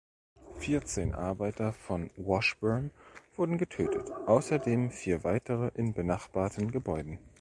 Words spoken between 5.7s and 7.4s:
in benachbarten Gebäuden.